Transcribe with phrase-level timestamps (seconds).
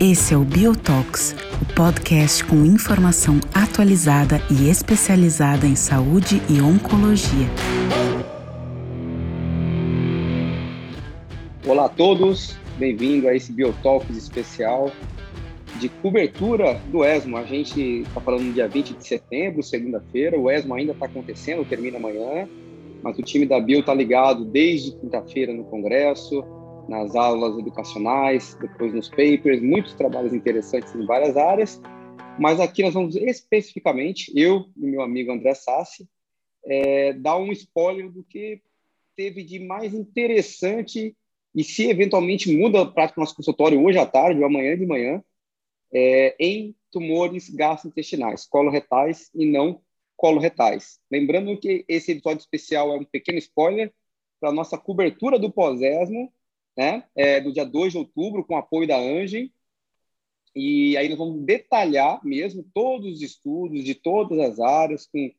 [0.00, 7.46] Esse é o Biotox, o podcast com informação atualizada e especializada em saúde e oncologia.
[11.64, 14.90] Olá a todos, bem-vindo a esse Biotox especial
[15.78, 17.36] de cobertura do ESMO.
[17.36, 20.36] A gente está falando no dia 20 de setembro, segunda-feira.
[20.36, 22.48] O ESMO ainda está acontecendo, termina amanhã,
[23.06, 26.42] mas o time da Bio está ligado desde quinta-feira no Congresso,
[26.88, 31.80] nas aulas educacionais, depois nos papers, muitos trabalhos interessantes em várias áreas.
[32.36, 36.08] Mas aqui nós vamos especificamente, eu e meu amigo André Sassi,
[36.64, 38.60] é, dar um spoiler do que
[39.14, 41.16] teve de mais interessante
[41.54, 44.84] e se eventualmente muda a prática do nosso consultório hoje à tarde ou amanhã de
[44.84, 45.22] manhã,
[45.94, 49.80] é, em tumores gastrointestinais, coloretais e não
[50.16, 50.98] coloretais.
[51.10, 53.92] Lembrando que esse episódio especial é um pequeno spoiler
[54.40, 56.32] para nossa cobertura do pós-ESMO,
[56.76, 59.52] né, é, do dia 2 de outubro, com apoio da Ange.
[60.54, 65.30] E aí nós vamos detalhar mesmo todos os estudos de todas as áreas, com,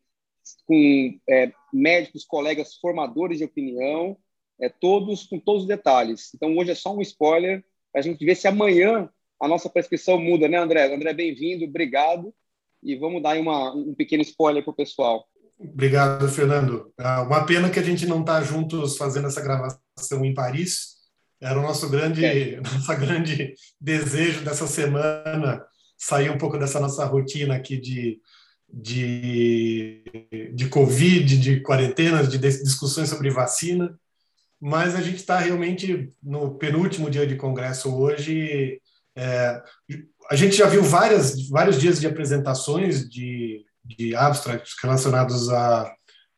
[0.66, 4.18] com é, médicos, colegas, formadores de opinião,
[4.60, 6.32] é, todos com todos os detalhes.
[6.36, 10.20] Então hoje é só um spoiler para a gente ver se amanhã a nossa prescrição
[10.20, 10.94] muda, né, André?
[10.94, 12.34] André, bem-vindo, obrigado.
[12.84, 15.26] E vamos dar uma, um pequeno spoiler para o pessoal.
[15.60, 16.94] Obrigado, Fernando.
[16.98, 20.98] Ah, uma pena que a gente não está juntos fazendo essa gravação em Paris,
[21.42, 22.62] era o nosso grande, é.
[22.62, 25.64] nossa grande desejo dessa semana
[25.98, 28.20] sair um pouco dessa nossa rotina aqui de,
[28.72, 30.04] de,
[30.54, 33.98] de Covid, de quarentenas, de discussões sobre vacina.
[34.60, 38.80] Mas a gente está realmente no penúltimo dia de congresso hoje.
[39.18, 39.64] É,
[40.30, 45.92] a gente já viu várias, vários dias de apresentações de, de abstracts relacionados a,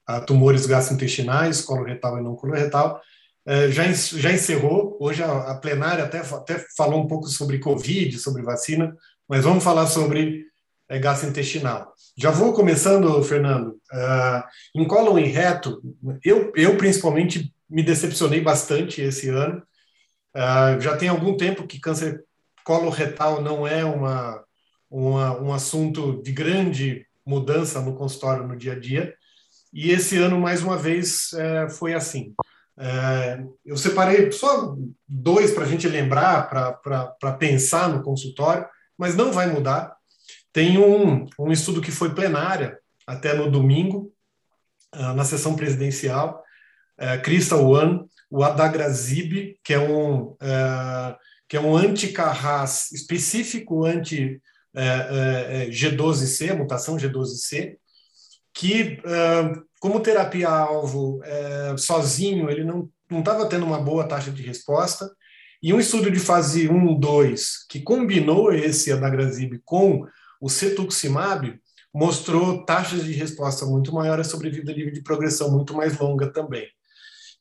[0.07, 3.01] a tumores gastrointestinais, coloretal e não coloretal,
[3.45, 4.97] é, já, já encerrou.
[5.01, 8.95] Hoje a, a, plenária até, até falou um pouco sobre Covid, sobre vacina,
[9.27, 10.45] mas vamos falar sobre
[10.87, 11.93] é, gastrointestinal.
[12.17, 13.79] Já vou começando, Fernando.
[13.91, 14.43] Uh,
[14.75, 15.81] em cólon e reto,
[16.23, 19.61] eu, eu principalmente me decepcionei bastante esse ano.
[20.35, 22.23] Uh, já tem algum tempo que câncer
[22.69, 24.43] coloretal não é uma,
[24.91, 29.15] uma, um assunto de grande mudança no consultório no dia a dia.
[29.73, 32.31] E esse ano, mais uma vez, é, foi assim.
[32.77, 34.75] É, eu separei só
[35.07, 39.95] dois para a gente lembrar, para pensar no consultório, mas não vai mudar.
[40.53, 44.13] Tem um, um estudo que foi plenária até no domingo,
[44.93, 46.43] uh, na sessão presidencial,
[46.99, 51.17] uh, Crystal One, o Adagrasib, que é um, uh,
[51.49, 57.75] que é um anti-Carras específico anti-G12C, mutação G12C,
[58.53, 59.01] que
[59.79, 65.09] como terapia-alvo é, sozinho, ele não estava tendo uma boa taxa de resposta.
[65.61, 70.07] E um estudo de fase 1, 2, que combinou esse adagrasib com
[70.39, 71.59] o cetuximab,
[71.93, 76.65] mostrou taxas de resposta muito maiores, sobrevida livre de progressão muito mais longa também.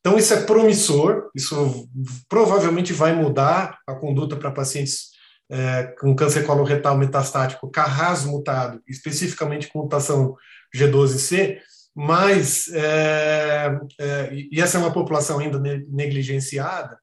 [0.00, 1.88] Então, isso é promissor, isso
[2.28, 5.09] provavelmente vai mudar a conduta para pacientes
[5.50, 10.36] é, com câncer coloretal metastático, Carras mutado, especificamente com mutação
[10.75, 11.59] G12C,
[11.94, 16.98] mas é, é, e essa é uma população ainda negligenciada,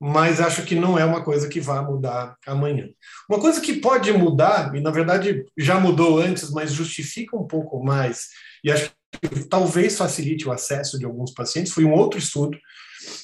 [0.00, 2.88] mas acho que não é uma coisa que vai mudar amanhã.
[3.28, 7.84] Uma coisa que pode mudar, e na verdade já mudou antes, mas justifica um pouco
[7.84, 8.28] mais,
[8.64, 12.58] e acho que talvez facilite o acesso de alguns pacientes, foi um outro estudo,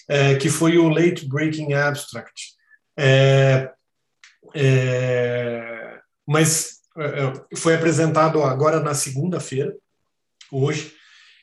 [0.09, 2.55] é, que foi o Late Breaking Abstract.
[2.99, 3.71] É,
[4.55, 9.75] é, mas é, foi apresentado agora na segunda-feira,
[10.51, 10.95] hoje,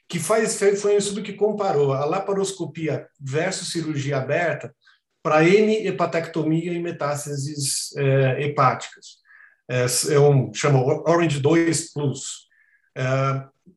[0.08, 4.74] que faz, foi um estudo que comparou a laparoscopia versus cirurgia aberta
[5.24, 9.24] para N hepatectomia e metástases é, hepáticas.
[9.70, 12.48] É, é, um, chama Orange 2 Plus.
[12.96, 13.03] É,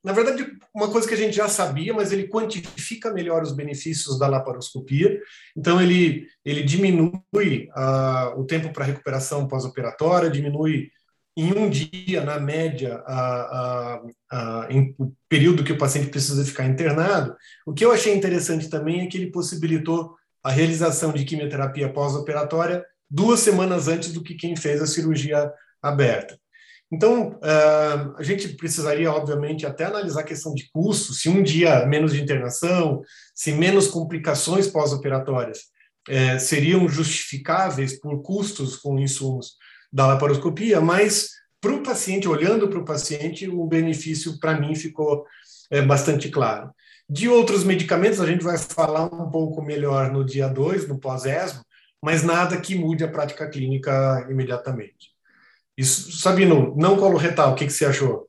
[0.07, 4.17] na verdade, uma coisa que a gente já sabia, mas ele quantifica melhor os benefícios
[4.17, 5.21] da laparoscopia.
[5.57, 10.93] Então, ele, ele diminui uh, o tempo para recuperação pós-operatória, diminui
[11.37, 16.45] em um dia, na média, a, a, a, em, o período que o paciente precisa
[16.45, 17.35] ficar internado.
[17.67, 22.87] O que eu achei interessante também é que ele possibilitou a realização de quimioterapia pós-operatória
[23.11, 25.53] duas semanas antes do que quem fez a cirurgia
[25.83, 26.39] aberta.
[26.93, 31.85] Então, uh, a gente precisaria, obviamente, até analisar a questão de custo, se um dia
[31.87, 33.03] menos de internação,
[33.35, 35.65] se menos complicações pós-operatórias
[36.09, 39.57] eh, seriam justificáveis por custos com insumos
[39.93, 41.31] da laparoscopia, mas
[41.61, 45.25] para o paciente, olhando para o paciente, o benefício para mim ficou
[45.69, 46.71] é, bastante claro.
[47.11, 51.65] De outros medicamentos, a gente vai falar um pouco melhor no dia 2, no pós-ESMO,
[52.01, 55.16] mas nada que mude a prática clínica imediatamente.
[55.77, 58.29] Isso, Sabino, não colo retal, o que, que você achou?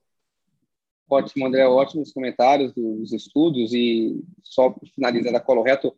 [1.10, 5.96] Ótimo, André, ótimos comentários dos estudos e só finalizar a colo reto,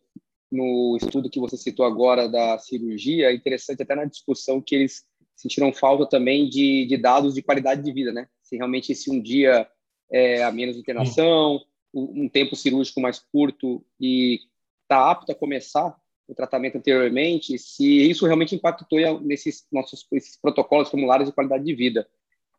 [0.51, 5.05] no estudo que você citou agora da cirurgia, é interessante até na discussão que eles
[5.35, 8.27] sentiram falta também de, de dados de qualidade de vida, né?
[8.41, 9.67] Se realmente esse um dia
[10.11, 11.61] é, a menos internação,
[11.93, 14.41] um tempo cirúrgico mais curto e
[14.83, 15.95] está apto a começar
[16.29, 21.73] o tratamento anteriormente, se isso realmente impactou nesses nossos esses protocolos, formulários de qualidade de
[21.73, 22.07] vida,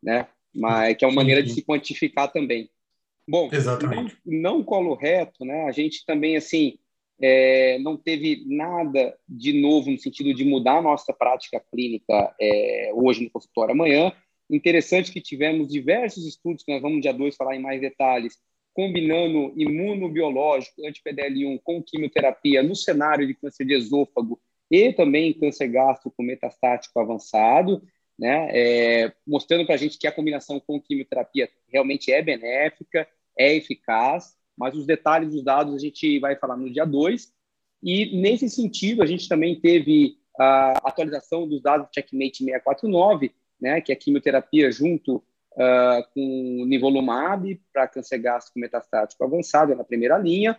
[0.03, 0.27] né?
[0.53, 2.69] Mas que é uma maneira de se quantificar também.
[3.25, 4.17] Bom, Exatamente.
[4.25, 5.63] não, não colo reto, né?
[5.63, 6.77] A gente também assim
[7.21, 12.91] é, não teve nada de novo no sentido de mudar a nossa prática clínica é,
[12.93, 14.11] hoje no consultório amanhã.
[14.49, 18.37] Interessante que tivemos diversos estudos, que nós vamos dia 2 falar em mais detalhes,
[18.73, 24.39] combinando imunobiológico, anti-PDL1 com quimioterapia no cenário de câncer de esôfago
[24.69, 27.81] e também câncer gástrico metastático avançado,
[28.17, 28.49] né?
[28.51, 33.07] É, mostrando para a gente que a combinação com quimioterapia realmente é benéfica,
[33.37, 37.33] é eficaz mas os detalhes dos dados a gente vai falar no dia 2.
[37.81, 43.81] E, nesse sentido, a gente também teve a atualização dos dados do Checkmate 649, né,
[43.81, 50.17] que é a quimioterapia junto uh, com nivolumab para câncer gástrico metastático avançado na primeira
[50.17, 50.57] linha.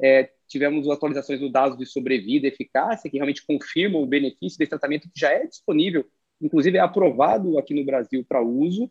[0.00, 4.70] É, tivemos atualizações dos dados de sobrevida e eficácia, que realmente confirmam o benefício desse
[4.70, 6.04] tratamento que já é disponível,
[6.40, 8.90] inclusive é aprovado aqui no Brasil para uso.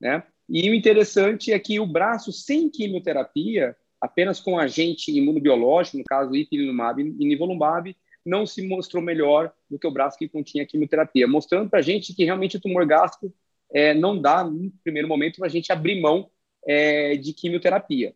[0.00, 0.22] Né?
[0.48, 6.34] E o interessante é que o braço sem quimioterapia, apenas com agente imunobiológico, no caso
[6.34, 11.70] ipilimumab e nivolumab, não se mostrou melhor do que o braço que continha quimioterapia, mostrando
[11.70, 13.34] para a gente que realmente o tumor gástrico
[13.72, 16.30] é, não dá, no primeiro momento, para a gente abrir mão
[16.66, 18.14] é, de quimioterapia.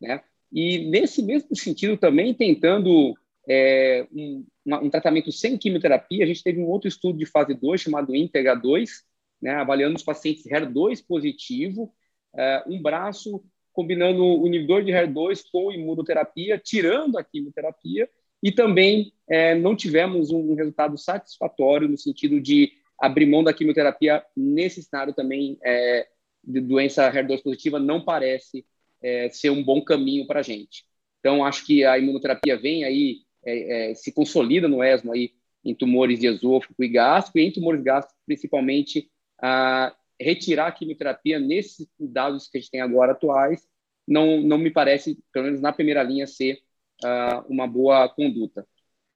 [0.00, 0.22] Né?
[0.52, 3.14] E nesse mesmo sentido, também tentando
[3.48, 7.54] é, um, uma, um, tratamento sem quimioterapia, a gente teve um outro estudo de fase
[7.54, 9.04] 2 chamado Integra 2,
[9.42, 11.92] né, avaliando os pacientes HER2 positivo,
[12.34, 18.08] é, um braço combinando o inibidor de HER2 com imunoterapia, tirando a quimioterapia,
[18.42, 24.24] e também é, não tivemos um resultado satisfatório no sentido de abrir mão da quimioterapia
[24.36, 26.06] nesse cenário também é,
[26.42, 28.64] de doença HER2 positiva não parece
[29.02, 30.84] é, ser um bom caminho para a gente.
[31.20, 35.32] Então, acho que a imunoterapia vem aí, é, é, se consolida no ESMO aí,
[35.64, 41.38] em tumores de esôfago e gástrico, e em tumores gástricos, principalmente, a retirar a quimioterapia
[41.38, 43.66] nesses dados que a gente tem agora atuais
[44.06, 46.60] não, não me parece, pelo menos na primeira linha, ser
[47.02, 48.66] uh, uma boa conduta.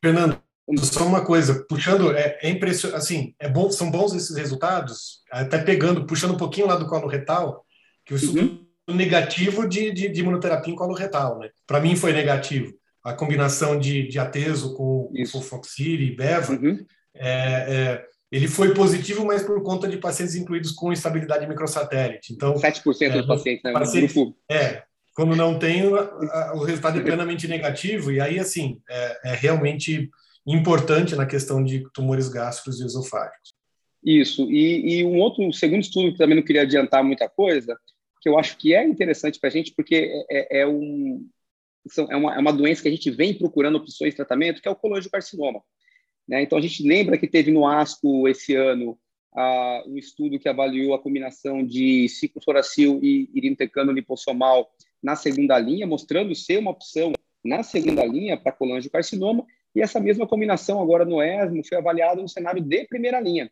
[0.03, 0.43] Fernando,
[0.77, 5.59] só uma coisa, puxando, é, é impressionante, assim, é bom, são bons esses resultados, até
[5.59, 7.65] pegando, puxando um pouquinho lá do colo retal,
[8.05, 8.41] que o estudo
[8.89, 8.95] uhum.
[8.95, 11.49] negativo de, de, de, imunoterapia em colo retal, né?
[11.67, 12.75] Para mim foi negativo.
[13.03, 16.85] A combinação de, de ateso com sulfoxir e beva, uhum.
[17.15, 22.35] é, é, ele foi positivo, mas por conta de pacientes incluídos com instabilidade microsatélite.
[22.35, 24.83] Então, 7% é, dos pacientes, né, paciente, É,
[25.15, 30.11] quando não tem, o resultado é plenamente negativo, e aí, assim, é, é realmente
[30.55, 33.55] importante na questão de tumores gástricos e esofágicos.
[34.05, 37.79] Isso, e, e, um outro, um segundo estudo que também não queria adiantar muita coisa,
[38.21, 41.27] que eu acho que é interessante para a gente, porque é, é, um,
[42.09, 44.71] é, uma, é uma doença que a gente vem procurando opções de tratamento, que é
[44.71, 45.61] o colangiocarcinoma.
[46.27, 46.43] Né?
[46.43, 48.99] Então, a gente lembra que teve no ASCO esse ano
[49.87, 54.69] um estudo que avaliou a combinação de ciclosoracil e irinotecanol lipossomal
[55.03, 57.13] na segunda linha, mostrando ser uma opção
[57.45, 59.47] na segunda linha para colangiocarcinoma,
[59.79, 63.49] e essa mesma combinação agora no ESMO foi avaliada no cenário de primeira linha.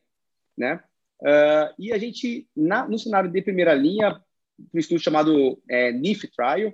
[0.59, 0.83] Né?
[1.21, 4.21] Uh, e a gente, na, no cenário de primeira linha,
[4.75, 6.73] um estudo chamado é, NIF Trial,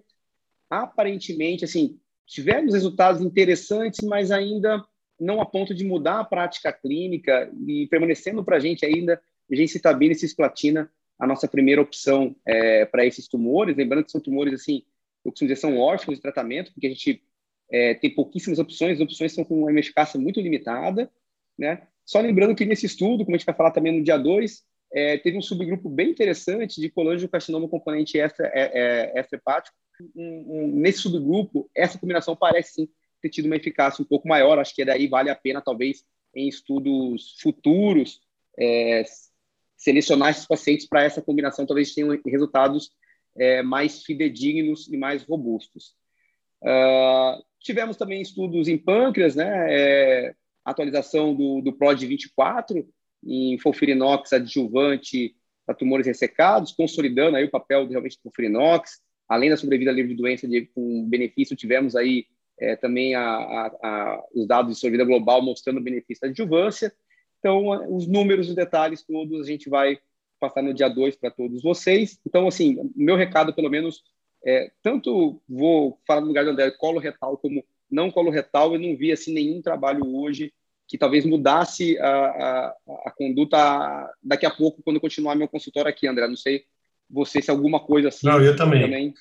[0.71, 4.83] aparentemente, assim, tivemos resultados interessantes, mas ainda
[5.21, 10.13] não a ponto de mudar a prática clínica e permanecendo para a gente ainda gencitabina
[10.13, 13.77] e cisplatina a nossa primeira opção é, para esses tumores.
[13.77, 14.83] Lembrando que são tumores, assim,
[15.23, 17.23] eu costumo dizer, são órfãos de tratamento, porque a gente
[17.73, 21.11] é, tem pouquíssimas opções, as opções são com uma eficácia muito limitada,
[21.59, 21.88] né?
[22.05, 24.62] Só lembrando que nesse estudo, como a gente vai falar também no dia 2,
[24.93, 29.75] é, teve um subgrupo bem interessante de colangiocarcinoma componente extra, é, é, extra hepático.
[30.14, 32.88] Um, um, nesse subgrupo, essa combinação parece sim
[33.23, 34.59] ter tido uma eficácia um pouco maior.
[34.59, 38.21] Acho que daí vale a pena, talvez, em estudos futuros,
[38.59, 39.05] é,
[39.79, 42.91] selecionar esses pacientes para essa combinação, talvez tenham resultados
[43.37, 45.95] é, mais fidedignos e mais robustos.
[46.62, 49.66] Uh, tivemos também estudos em pâncreas, né?
[49.69, 52.87] É, atualização do, do PROD 24
[53.25, 59.57] em folfirinox adjuvante para tumores ressecados, consolidando aí o papel realmente do folfirinox, além da
[59.57, 62.26] sobrevida livre de doença de, com benefício, tivemos aí
[62.59, 66.92] é, também a, a, a, os dados de sobrevida global mostrando o benefício da adjuvância.
[67.38, 69.99] Então, os números, os detalhes todos, a gente vai
[70.38, 72.19] passar no dia 2 para todos vocês.
[72.26, 74.02] Então, assim, meu recado, pelo menos,
[74.45, 78.81] é, tanto vou falar no lugar do André, colo retal como não colo retal, eu
[78.81, 80.53] não vi assim nenhum trabalho hoje
[80.89, 82.75] que talvez mudasse a, a,
[83.07, 83.59] a conduta
[84.23, 86.29] daqui a pouco, quando continuar meu consultório aqui, André.
[86.29, 86.65] Não sei
[87.09, 88.27] você se alguma coisa assim.
[88.27, 88.83] Não, eu também.
[88.83, 89.15] também.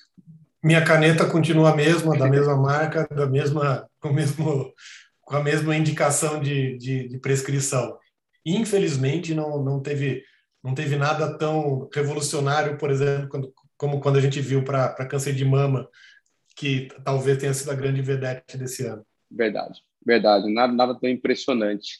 [0.63, 4.73] Minha caneta continua a mesma, da mesma marca, da mesma, com, mesmo,
[5.21, 7.97] com a mesma indicação de, de, de prescrição.
[8.45, 10.23] Infelizmente, não, não, teve,
[10.63, 15.33] não teve nada tão revolucionário, por exemplo, quando, como quando a gente viu para câncer
[15.33, 15.89] de mama,
[16.55, 19.03] que talvez tenha sido a grande vedete desse ano.
[19.29, 20.53] Verdade, verdade.
[20.53, 21.97] Nada, nada tão impressionante.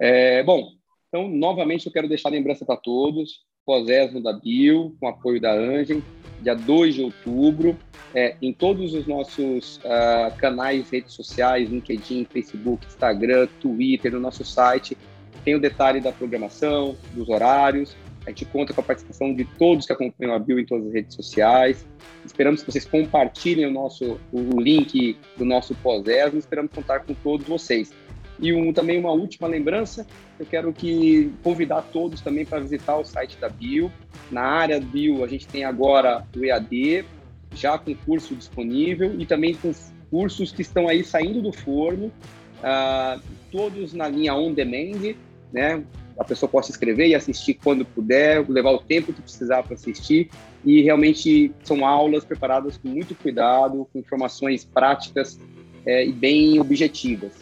[0.00, 0.72] É, bom,
[1.06, 5.52] então, novamente, eu quero deixar a lembrança para todos pós-ESMO da Bio, com apoio da
[5.52, 6.02] Angem,
[6.42, 7.78] dia 2 de outubro,
[8.12, 14.44] é, em todos os nossos uh, canais, redes sociais, LinkedIn, Facebook, Instagram, Twitter, no nosso
[14.44, 14.96] site,
[15.44, 17.94] tem o detalhe da programação, dos horários,
[18.26, 20.92] a gente conta com a participação de todos que acompanham a Bio em todas as
[20.92, 21.86] redes sociais.
[22.24, 27.46] Esperamos que vocês compartilhem o nosso o link do nosso pós-ESMO, esperamos contar com todos
[27.46, 27.92] vocês.
[28.38, 30.06] E um, também uma última lembrança,
[30.38, 33.92] eu quero que convidar todos também para visitar o site da Bio.
[34.30, 37.04] Na área Bio, a gente tem agora o EAD,
[37.54, 39.72] já com curso disponível e também com
[40.10, 43.20] cursos que estão aí saindo do forno, uh,
[43.52, 45.14] todos na linha on demand,
[45.52, 45.82] né?
[46.20, 50.28] A pessoa possa escrever e assistir quando puder, levar o tempo que precisar para assistir.
[50.62, 55.40] E realmente são aulas preparadas com muito cuidado, com informações práticas
[55.86, 57.32] é, e bem objetivas.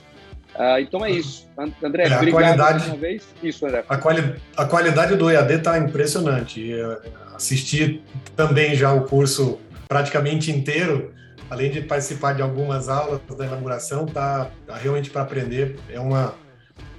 [0.55, 1.49] Uh, então é isso.
[1.83, 3.23] André, é, obrigado qualidade, mais uma vez.
[3.43, 3.85] Isso, André.
[3.89, 6.73] A, quali a qualidade do EAD está impressionante.
[6.73, 6.99] Eh,
[7.35, 8.03] assisti
[8.35, 9.59] também já o curso
[9.89, 11.13] praticamente inteiro,
[11.49, 15.79] além de participar de algumas aulas da inauguração, tá, tá realmente para aprender.
[15.89, 16.35] É uma,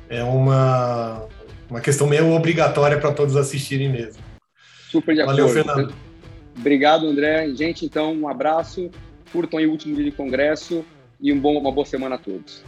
[0.07, 1.27] é uma,
[1.69, 4.23] uma questão meio obrigatória para todos assistirem mesmo.
[4.89, 5.63] Super de Valeu, acordo.
[5.69, 5.93] Fernando.
[6.57, 7.53] Obrigado, André.
[7.55, 8.89] Gente, então, um abraço.
[9.31, 10.83] Curtam aí o último dia de congresso
[11.21, 12.63] e um bom, uma boa semana a todos.